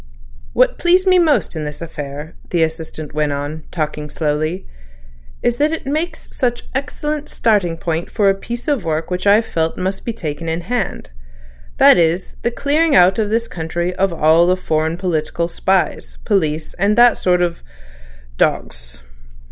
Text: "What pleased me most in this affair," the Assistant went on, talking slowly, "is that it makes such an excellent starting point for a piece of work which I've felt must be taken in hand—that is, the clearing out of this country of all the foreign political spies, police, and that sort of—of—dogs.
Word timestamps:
"What 0.53 0.79
pleased 0.79 1.05
me 1.05 1.19
most 1.19 1.55
in 1.55 1.63
this 1.63 1.79
affair," 1.79 2.33
the 2.49 2.63
Assistant 2.63 3.13
went 3.13 3.31
on, 3.33 3.65
talking 3.69 4.09
slowly, 4.09 4.65
"is 5.43 5.57
that 5.57 5.71
it 5.71 5.85
makes 5.85 6.35
such 6.35 6.61
an 6.63 6.67
excellent 6.73 7.29
starting 7.29 7.77
point 7.77 8.09
for 8.09 8.27
a 8.27 8.33
piece 8.33 8.67
of 8.67 8.83
work 8.83 9.11
which 9.11 9.27
I've 9.27 9.45
felt 9.45 9.77
must 9.77 10.03
be 10.03 10.11
taken 10.11 10.49
in 10.49 10.61
hand—that 10.61 11.99
is, 11.99 12.35
the 12.41 12.49
clearing 12.49 12.95
out 12.95 13.19
of 13.19 13.29
this 13.29 13.47
country 13.47 13.93
of 13.93 14.11
all 14.11 14.47
the 14.47 14.57
foreign 14.57 14.97
political 14.97 15.47
spies, 15.47 16.17
police, 16.25 16.73
and 16.79 16.97
that 16.97 17.19
sort 17.19 17.43
of—of—dogs. 17.43 19.03